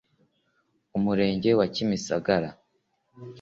Umurenge 0.97 1.49
wa 1.59 1.67
Kimisagara 1.73 2.49